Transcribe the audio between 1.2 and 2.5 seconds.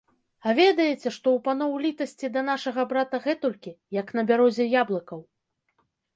ў паноў літасці да